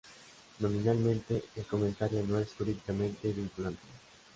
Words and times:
Nominalmente, 0.57 1.43
el 1.55 1.63
comentario 1.67 2.23
no 2.25 2.39
es 2.39 2.51
jurídicamente 2.55 3.31
vinculante. 3.31 3.83